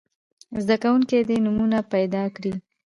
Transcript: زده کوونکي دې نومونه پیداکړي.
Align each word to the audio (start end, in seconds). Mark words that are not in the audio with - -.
زده 0.63 0.75
کوونکي 0.83 1.17
دې 1.29 1.37
نومونه 1.45 1.77
پیداکړي. 1.93 2.53